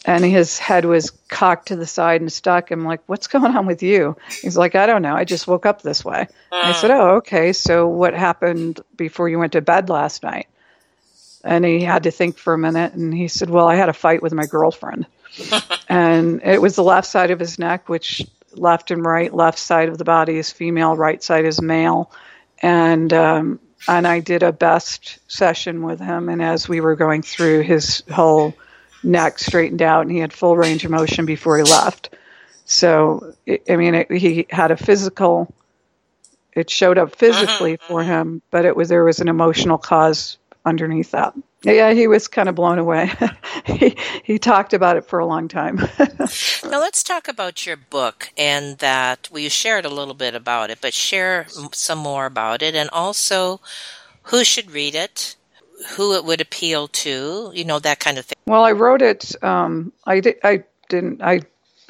[0.04, 2.70] and his head was cocked to the side and stuck.
[2.70, 5.14] I'm like, "What's going on with you?" He's like, "I don't know.
[5.14, 7.52] I just woke up this way." I said, "Oh, okay.
[7.52, 10.48] So what happened before you went to bed last night?"
[11.44, 13.94] And he had to think for a minute, and he said, "Well, I had a
[13.94, 15.06] fight with my girlfriend."
[15.88, 19.88] and it was the left side of his neck, which left and right, left side
[19.88, 22.10] of the body is female, right side is male,
[22.60, 26.28] and um, and I did a BEST session with him.
[26.28, 28.54] And as we were going through, his whole
[29.02, 32.14] neck straightened out, and he had full range of motion before he left.
[32.64, 33.34] So,
[33.68, 35.52] I mean, it, he had a physical.
[36.52, 37.88] It showed up physically uh-huh.
[37.88, 41.34] for him, but it was there was an emotional cause underneath that.
[41.62, 43.12] Yeah, he was kind of blown away.
[43.66, 45.76] he he talked about it for a long time.
[45.98, 50.70] now let's talk about your book and that well you shared a little bit about
[50.70, 53.60] it, but share some more about it and also
[54.24, 55.36] who should read it,
[55.96, 58.36] who it would appeal to, you know that kind of thing.
[58.46, 59.42] Well, I wrote it.
[59.42, 60.36] Um, I did.
[60.42, 61.22] I didn't.
[61.22, 61.42] I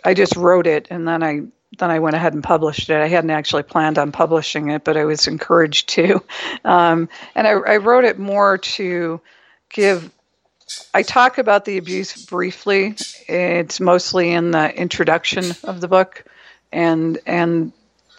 [0.04, 1.42] I just wrote it and then I
[1.78, 3.00] then I went ahead and published it.
[3.00, 6.22] I hadn't actually planned on publishing it, but I was encouraged to.
[6.62, 9.20] Um, and I, I, wrote it more to
[9.70, 10.10] give.
[10.94, 12.94] I talk about the abuse briefly.
[13.26, 16.24] It's mostly in the introduction of the book,
[16.72, 17.72] and and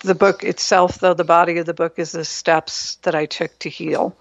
[0.04, 3.58] the book itself, though, the body of the book is the steps that I took
[3.60, 4.16] to heal.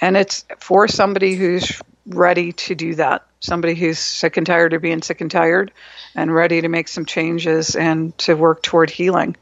[0.00, 4.82] And it's for somebody who's ready to do that, somebody who's sick and tired of
[4.82, 5.72] being sick and tired
[6.14, 9.36] and ready to make some changes and to work toward healing.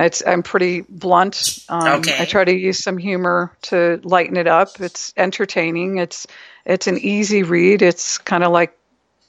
[0.00, 1.64] It's, I'm pretty blunt.
[1.68, 2.16] Um, Okay.
[2.18, 4.80] I try to use some humor to lighten it up.
[4.80, 5.98] It's entertaining.
[5.98, 6.26] It's
[6.64, 7.82] it's an easy read.
[7.82, 8.76] It's kind of like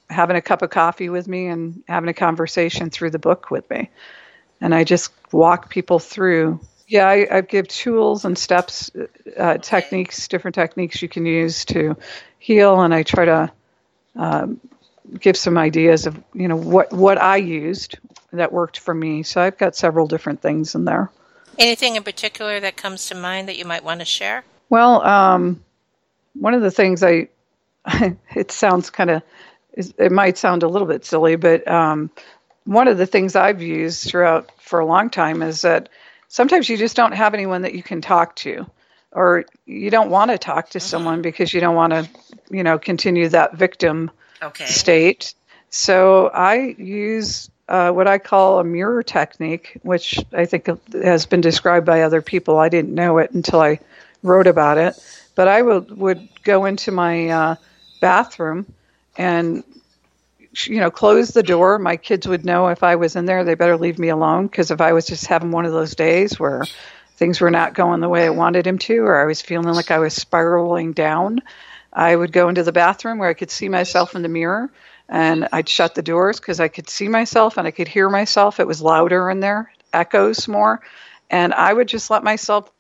[0.10, 3.70] having a cup of coffee with me and having a conversation through the book with
[3.70, 3.90] me.
[4.60, 6.60] And I just walk people through.
[6.88, 8.92] Yeah, I, I give tools and steps,
[9.38, 11.96] uh, techniques, different techniques you can use to
[12.38, 13.52] heal, and I try to
[14.16, 14.60] um,
[15.20, 17.98] give some ideas of you know what what I used
[18.34, 19.24] that worked for me.
[19.24, 21.12] So I've got several different things in there.
[21.58, 24.44] Anything in particular that comes to mind that you might want to share?
[24.70, 25.64] Well, um,
[26.34, 27.28] one of the things I,
[28.36, 29.24] it sounds kind of,
[29.74, 32.10] it might sound a little bit silly, but um,
[32.64, 35.90] one of the things I've used throughout for a long time is that
[36.28, 38.66] sometimes you just don't have anyone that you can talk to,
[39.12, 42.10] or you don't want to talk to someone because you don't want to,
[42.50, 44.10] you know, continue that victim
[44.42, 44.66] Okay.
[44.66, 45.34] state.
[45.70, 51.42] So I use uh, what I call a mirror technique, which I think has been
[51.42, 52.58] described by other people.
[52.58, 53.80] I didn't know it until I
[54.24, 55.02] wrote about it.
[55.36, 57.56] But I would, would go into my uh,
[58.02, 58.66] bathroom
[59.18, 59.64] and
[60.66, 61.80] you know close the door.
[61.80, 64.72] My kids would know if I was in there, they better leave me alone because
[64.72, 66.68] if I was just having one of those days where
[67.16, 69.92] things were not going the way I wanted them to, or I was feeling like
[69.92, 71.42] I was spiraling down,
[71.94, 74.72] I would go into the bathroom where I could see myself in the mirror
[75.10, 78.60] and I'd shut the doors because I could see myself and I could hear myself.
[78.60, 80.82] It was louder in there, echoes more.
[81.30, 82.72] And I would just let myself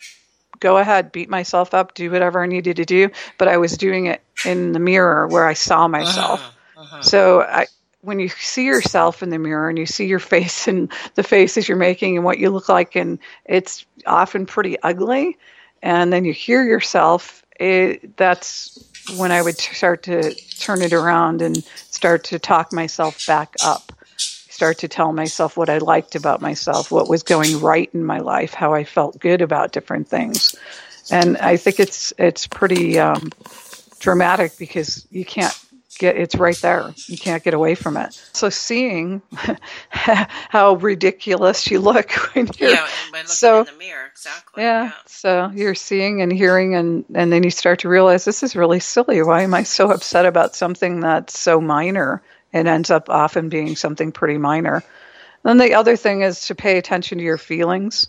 [0.59, 3.09] go ahead, beat myself up, do whatever I needed to do.
[3.37, 6.55] But I was doing it in the mirror where I saw uh-huh, myself.
[6.77, 7.01] Uh-huh.
[7.01, 7.67] So I,
[7.99, 11.67] when you see yourself in the mirror and you see your face and the faces
[11.67, 15.37] you're making and what you look like, and it's often pretty ugly,
[15.83, 21.41] and then you hear yourself, it, that's when I would start to turn it around
[21.41, 23.91] and start to talk myself back up.
[24.49, 28.19] Start to tell myself what I liked about myself, what was going right in my
[28.19, 30.55] life, how I felt good about different things,
[31.09, 33.31] and I think it's it's pretty um,
[33.99, 35.57] dramatic because you can't
[36.01, 36.93] get it's right there.
[37.07, 38.19] You can't get away from it.
[38.33, 39.21] So seeing
[39.89, 44.63] how ridiculous you look when you're Yeah, and by looking so in the mirror, exactly.
[44.63, 48.55] yeah, so you're seeing and hearing and and then you start to realize this is
[48.55, 49.21] really silly.
[49.21, 52.21] Why am I so upset about something that's so minor?
[52.51, 54.83] It ends up often being something pretty minor.
[55.43, 58.07] Then the other thing is to pay attention to your feelings.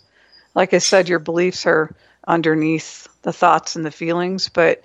[0.55, 1.94] Like I said, your beliefs are
[2.26, 4.83] underneath the thoughts and the feelings, but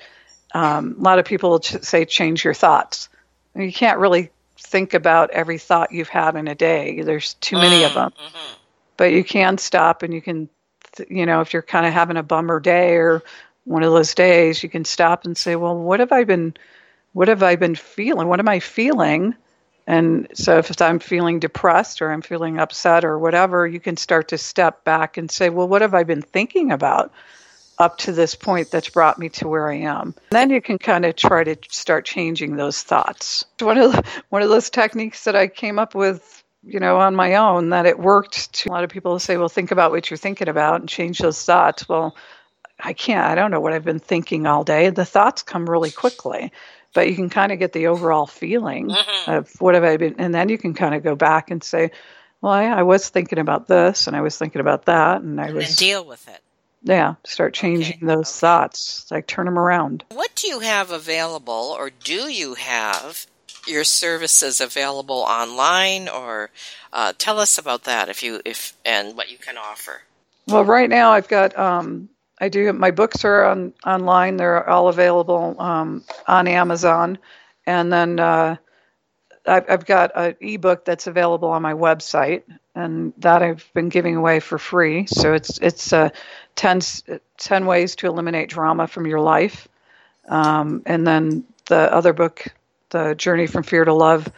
[0.53, 3.09] um, a lot of people will ch- say change your thoughts.
[3.55, 7.01] You can't really think about every thought you've had in a day.
[7.01, 8.13] There's too many of them.
[8.97, 10.49] But you can stop and you can,
[10.95, 13.23] th- you know, if you're kind of having a bummer day or
[13.65, 16.55] one of those days, you can stop and say, well, what have I been,
[17.13, 18.27] what have I been feeling?
[18.27, 19.35] What am I feeling?
[19.85, 24.29] And so if I'm feeling depressed or I'm feeling upset or whatever, you can start
[24.29, 27.11] to step back and say, well, what have I been thinking about?
[27.79, 30.01] Up to this point that's brought me to where I am.
[30.01, 33.45] And Then you can kind of try to start changing those thoughts.
[33.59, 37.15] One of the, one of those techniques that I came up with, you know, on
[37.15, 38.53] my own that it worked.
[38.53, 41.19] To, a lot of people say, "Well, think about what you're thinking about and change
[41.19, 42.15] those thoughts." Well,
[42.79, 43.25] I can't.
[43.25, 44.89] I don't know what I've been thinking all day.
[44.89, 46.51] The thoughts come really quickly.
[46.93, 49.31] But you can kind of get the overall feeling mm-hmm.
[49.31, 51.91] of what have I been, and then you can kind of go back and say,
[52.41, 55.47] "Well, I, I was thinking about this, and I was thinking about that, and I
[55.47, 56.41] And was deal with it.
[56.87, 58.39] Yeah, start changing those okay.
[58.39, 60.03] thoughts, like turn them around.
[60.09, 63.27] What do you have available, or do you have
[63.67, 66.49] your services available online, or
[66.93, 70.01] uh, tell us about that if you if and what you can offer.
[70.47, 74.37] Well, right now I've got um, I do my books are on online.
[74.37, 77.17] They're all available um, on Amazon,
[77.65, 78.55] and then uh,
[79.45, 82.43] I've, I've got an ebook that's available on my website,
[82.75, 85.07] and that I've been giving away for free.
[85.07, 86.09] So it's it's uh,
[86.57, 86.81] 10,
[87.37, 89.67] 10 ways to eliminate drama from your life,
[90.27, 92.45] um, and then the other book,
[92.89, 94.29] the Journey from Fear to Love,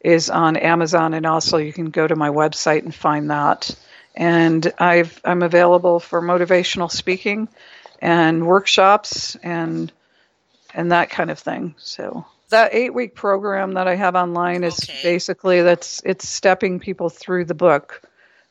[0.00, 3.74] is on Amazon, and also you can go to my website and find that.
[4.14, 7.48] And I've I'm available for motivational speaking,
[8.00, 9.90] and workshops and
[10.74, 11.74] and that kind of thing.
[11.78, 15.02] So that eight week program that I have online is Okay.
[15.02, 18.02] basically that's it's stepping people through the book.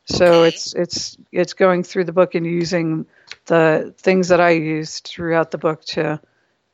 [0.06, 0.48] So Okay.
[0.48, 3.06] it's it's it's going through the book and using
[3.48, 6.22] the things that I used throughout the book to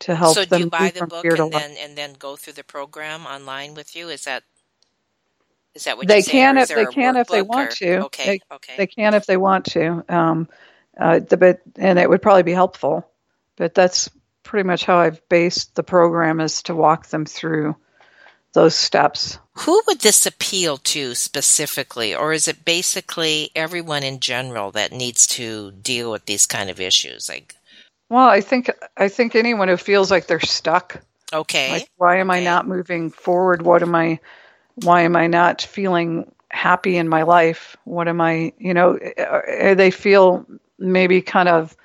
[0.02, 2.54] to help so do them you buy the book and then and then go through
[2.54, 4.10] the program online with you?
[4.10, 4.44] Is that
[5.76, 7.98] Is that what they you're can if they can if they want or- to.
[8.06, 8.74] Okay, They, okay.
[8.78, 10.04] they can if they want to.
[10.10, 10.50] Um,
[11.00, 13.08] uh, the, but and it would probably be helpful.
[13.56, 14.10] But that's
[14.44, 17.76] pretty much how I've based the program is to walk them through
[18.54, 19.40] those steps.
[19.60, 25.28] Who would this appeal to specifically, or is it basically everyone in general that needs
[25.28, 27.30] to deal with these kind of issues?
[27.30, 27.56] Like,
[28.10, 31.02] Well, I think I think anyone who feels like they're stuck,
[31.32, 33.62] okay, like why am I not moving forward?
[33.62, 34.20] What am I?
[34.76, 37.76] Why am I not feeling happy in my life?
[37.84, 38.54] What am I?
[38.58, 40.46] You know, uh, they feel
[40.80, 41.76] maybe kind of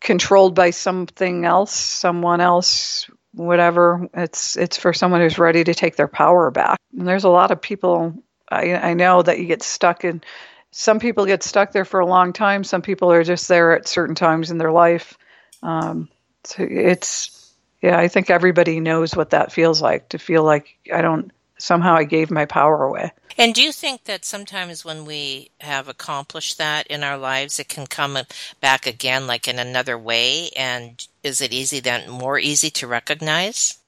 [0.00, 4.08] controlled by something else, someone else, whatever.
[4.14, 6.78] It's it's for someone who's ready to take their power back.
[6.96, 8.14] And there's a lot of people
[8.50, 10.22] I, I know that you get stuck in.
[10.70, 12.64] Some people get stuck there for a long time.
[12.64, 15.16] Some people are just there at certain times in their life.
[15.62, 16.08] Um,
[16.44, 17.98] so it's yeah.
[17.98, 22.04] I think everybody knows what that feels like to feel like I don't somehow I
[22.04, 23.12] gave my power away.
[23.38, 27.68] And do you think that sometimes when we have accomplished that in our lives, it
[27.68, 28.18] can come
[28.60, 30.50] back again, like in another way?
[30.56, 33.78] And is it easy then, more easy to recognize?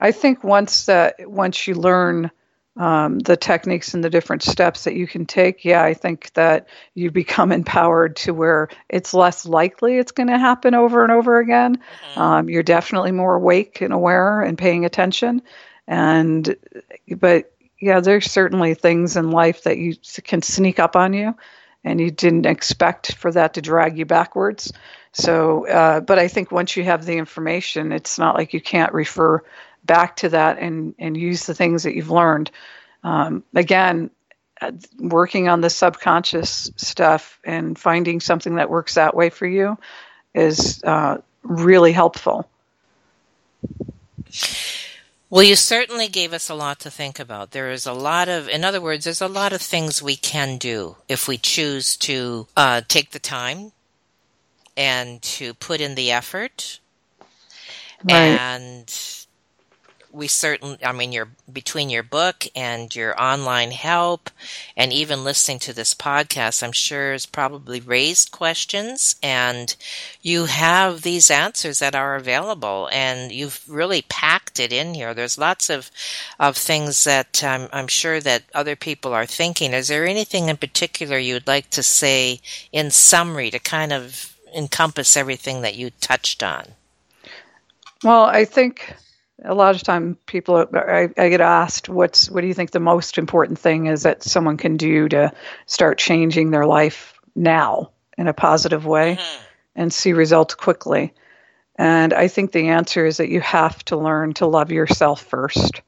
[0.00, 2.30] I think once that once you learn
[2.76, 6.68] um, the techniques and the different steps that you can take, yeah, I think that
[6.94, 11.38] you become empowered to where it's less likely it's going to happen over and over
[11.38, 11.78] again.
[12.16, 15.42] Um, you're definitely more awake and aware and paying attention,
[15.86, 16.56] and
[17.16, 21.34] but yeah, there's certainly things in life that you can sneak up on you,
[21.84, 24.72] and you didn't expect for that to drag you backwards.
[25.12, 28.92] So, uh, but I think once you have the information, it's not like you can't
[28.92, 29.42] refer
[29.84, 32.50] back to that and and use the things that you've learned.
[33.04, 34.10] Um, again,
[34.60, 39.78] uh, working on the subconscious stuff and finding something that works that way for you
[40.34, 42.48] is uh, really helpful.
[45.28, 47.50] Well, you certainly gave us a lot to think about.
[47.50, 50.56] There is a lot of, in other words, there's a lot of things we can
[50.56, 53.72] do if we choose to uh, take the time
[54.76, 56.78] and to put in the effort.
[58.04, 58.38] Right.
[58.38, 59.25] And
[60.16, 64.30] we certainly, I mean, your between your book and your online help,
[64.74, 69.76] and even listening to this podcast, I'm sure has probably raised questions, and
[70.22, 75.12] you have these answers that are available, and you've really packed it in here.
[75.12, 75.90] There's lots of
[76.40, 79.74] of things that I'm sure that other people are thinking.
[79.74, 82.40] Is there anything in particular you'd like to say
[82.72, 86.64] in summary to kind of encompass everything that you touched on?
[88.02, 88.94] Well, I think
[89.46, 92.80] a lot of time people I, I get asked what's what do you think the
[92.80, 95.32] most important thing is that someone can do to
[95.66, 99.44] start changing their life now in a positive way mm-hmm.
[99.74, 101.14] and see results quickly?
[101.78, 105.82] And i think the answer is that you have to learn to love yourself first.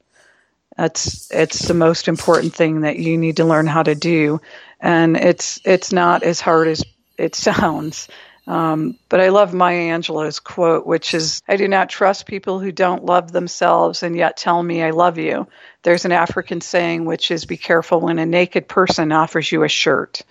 [0.77, 4.39] That's it's the most important thing that you need to learn how to do.
[4.79, 6.85] And it's it's not as hard as
[7.17, 8.07] it sounds
[8.49, 12.71] um, but I love Maya Angelou's quote, which is I do not trust people who
[12.71, 15.47] don't love themselves and yet tell me I love you.
[15.83, 19.69] There's an African saying, which is be careful when a naked person offers you a
[19.69, 20.23] shirt.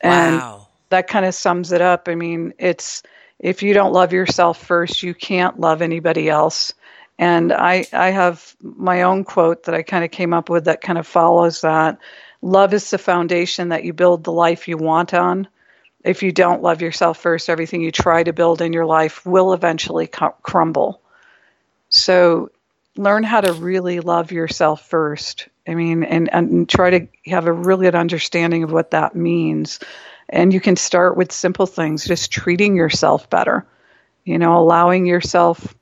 [0.00, 0.68] And wow.
[0.90, 2.08] that kind of sums it up.
[2.08, 3.02] I mean, it's
[3.40, 6.72] if you don't love yourself first, you can't love anybody else.
[7.18, 10.82] And I, I have my own quote that I kind of came up with that
[10.82, 11.98] kind of follows that.
[12.42, 15.48] Love is the foundation that you build the life you want on
[16.04, 19.54] if you don't love yourself first, everything you try to build in your life will
[19.54, 21.00] eventually crumble.
[21.88, 22.50] So
[22.96, 25.48] learn how to really love yourself first.
[25.66, 29.80] I mean, and, and try to have a really good understanding of what that means.
[30.28, 33.66] And you can start with simple things, just treating yourself better,
[34.24, 35.74] you know, allowing yourself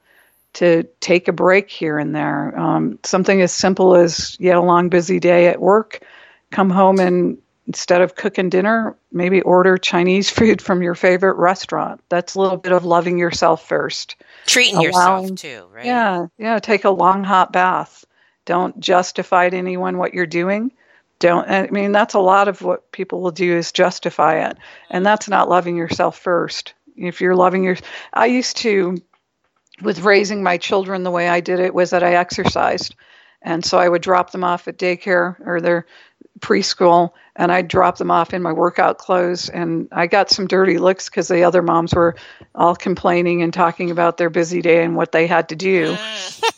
[0.55, 2.59] to take a break here and there.
[2.59, 6.05] Um, something as simple as you had a long, busy day at work,
[6.51, 7.39] come home and
[7.73, 12.03] instead of cooking dinner, maybe order Chinese food from your favorite restaurant.
[12.11, 14.17] That's a little bit of loving yourself first.
[14.45, 15.87] Treating yourself too, right?
[15.87, 16.59] Yeah, yeah.
[16.59, 18.05] Take a long hot bath.
[18.45, 20.73] Don't justify to anyone what you're doing.
[21.19, 21.49] Don't.
[21.49, 24.59] I mean, that's a lot of what people will do is justify it,
[24.91, 26.75] and that's not loving yourself first.
[26.95, 27.79] If you're loving your,
[28.13, 28.99] I used to,
[29.81, 32.95] with raising my children the way I did it was that I exercised,
[33.43, 35.87] and so I would drop them off at daycare or their
[36.41, 39.49] preschool and I'd drop them off in my workout clothes.
[39.49, 42.17] And I got some dirty looks because the other moms were
[42.55, 45.97] all complaining and talking about their busy day and what they had to do.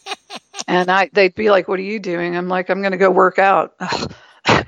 [0.66, 3.10] and I, they'd be like, "What are you doing?" I'm like, "I'm going to go
[3.10, 3.74] work out."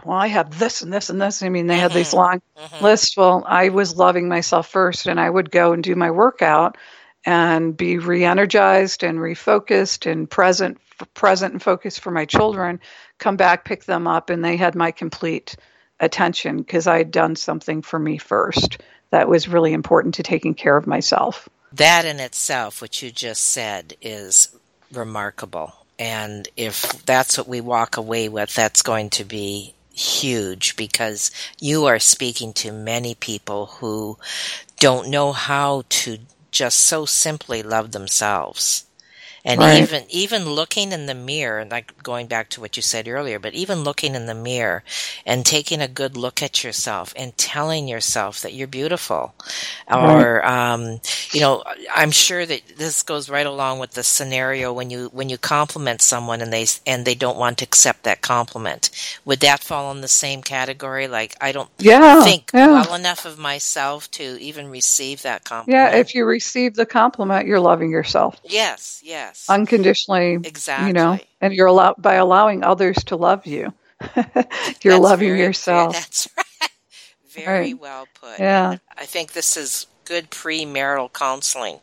[0.07, 1.43] Well, I have this and this and this.
[1.43, 2.17] I mean, they had these mm-hmm.
[2.17, 2.85] long mm-hmm.
[2.85, 3.17] lists.
[3.17, 6.79] Well, I was loving myself first, and I would go and do my workout.
[7.27, 10.79] And be re-energized and refocused and present
[11.13, 12.81] present and focused for my children
[13.19, 15.57] come back pick them up and they had my complete
[16.01, 18.79] attention because i had done something for me first
[19.11, 21.49] that was really important to taking care of myself.
[21.73, 24.57] That in itself what you just said is
[24.93, 25.73] remarkable.
[25.99, 31.87] And if that's what we walk away with that's going to be huge because you
[31.87, 34.19] are speaking to many people who
[34.79, 36.19] don't know how to
[36.51, 38.86] just so simply love themselves.
[39.47, 39.81] And right.
[39.81, 43.55] even even looking in the mirror, like going back to what you said earlier, but
[43.55, 44.83] even looking in the mirror
[45.25, 49.37] and taking a good look at yourself and telling yourself that you're beautiful,
[49.89, 51.63] or um, you know,
[51.95, 56.03] I'm sure that this goes right along with the scenario when you when you compliment
[56.03, 58.91] someone and they and they don't want to accept that compliment.
[59.27, 61.07] Would that fall in the same category?
[61.07, 62.67] Like I don't yeah, think yeah.
[62.73, 65.93] well enough of myself to even receive that compliment.
[65.93, 68.41] Yeah, if you receive the compliment, you're loving yourself.
[68.43, 69.51] Yes, yes yes.
[69.51, 70.35] unconditionally.
[70.35, 70.89] Exactly.
[70.89, 73.73] You know, and you're allowed by allowing others to love you.
[74.17, 75.95] you're That's loving very, yourself.
[75.95, 76.71] That's right.
[77.31, 77.81] Very right.
[77.81, 78.39] well put.
[78.39, 78.79] Yeah.
[78.97, 81.81] I think this is good premarital counseling.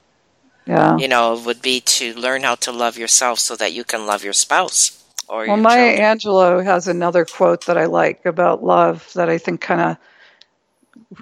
[0.65, 0.97] Yeah.
[0.97, 4.23] You know, would be to learn how to love yourself so that you can love
[4.23, 6.17] your spouse or well, Maya children.
[6.17, 9.97] Angelou has another quote that I like about love that I think kind of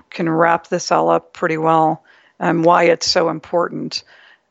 [0.09, 2.03] can wrap this all up pretty well
[2.39, 4.03] and why it's so important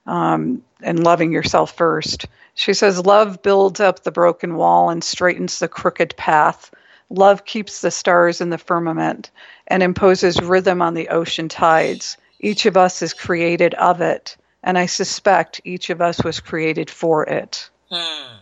[0.06, 2.26] um, and loving yourself first.
[2.54, 6.70] She says, Love builds up the broken wall and straightens the crooked path.
[7.08, 9.30] Love keeps the stars in the firmament
[9.66, 12.16] and imposes rhythm on the ocean tides.
[12.38, 16.88] Each of us is created of it, and I suspect each of us was created
[16.88, 17.68] for it.
[17.90, 18.36] Hmm.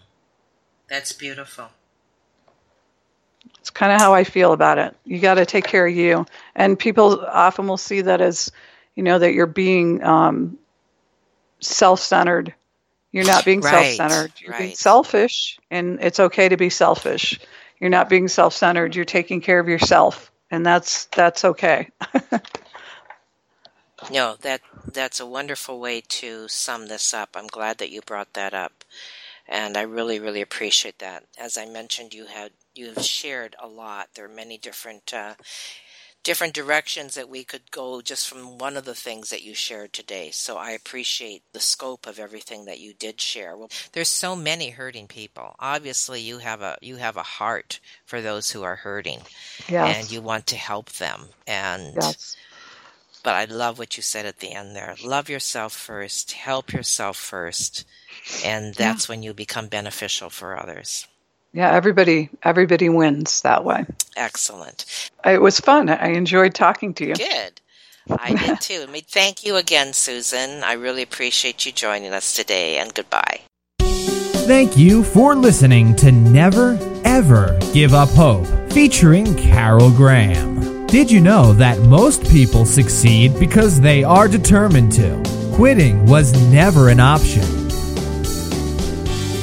[0.88, 1.68] That's beautiful.
[3.60, 4.96] It's kind of how I feel about it.
[5.04, 6.26] You got to take care of you.
[6.54, 8.50] And people often will see that as,
[8.94, 10.58] you know, that you're being um,
[11.60, 12.54] self-centered.
[13.12, 14.32] You're not being right, self-centered.
[14.40, 14.58] You're right.
[14.58, 17.40] being selfish, and it's okay to be selfish.
[17.80, 18.94] You're not being self-centered.
[18.94, 21.88] You're taking care of yourself, and that's that's okay.
[24.10, 24.60] no, that
[24.92, 27.30] that's a wonderful way to sum this up.
[27.34, 28.84] I'm glad that you brought that up,
[29.46, 31.24] and I really really appreciate that.
[31.38, 34.08] As I mentioned, you had you've shared a lot.
[34.14, 35.14] There are many different.
[35.14, 35.34] Uh,
[36.22, 39.92] different directions that we could go just from one of the things that you shared
[39.92, 40.30] today.
[40.30, 43.56] So I appreciate the scope of everything that you did share.
[43.56, 45.54] Well, there's so many hurting people.
[45.58, 49.20] Obviously, you have a you have a heart for those who are hurting,
[49.68, 49.96] yes.
[49.96, 51.28] and you want to help them.
[51.46, 52.36] And yes.
[53.22, 54.96] but I love what you said at the end there.
[55.02, 56.32] Love yourself first.
[56.32, 57.84] Help yourself first,
[58.44, 59.12] and that's yeah.
[59.12, 61.06] when you become beneficial for others
[61.52, 63.86] yeah everybody everybody wins that way.
[64.16, 65.10] Excellent.
[65.24, 65.88] It was fun.
[65.88, 67.14] I enjoyed talking to you.
[67.14, 67.60] Good.
[68.10, 68.84] I did too.
[68.88, 70.62] I mean, thank you again susan.
[70.62, 73.40] I really appreciate you joining us today and goodbye.
[73.80, 80.86] Thank you for listening to never ever give up hope featuring carol graham.
[80.86, 85.22] Did you know that most people succeed because they are determined to?
[85.52, 87.67] Quitting was never an option